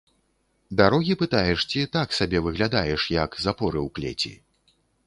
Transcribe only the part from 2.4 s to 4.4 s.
выглядаеш, як запоры ў клеці?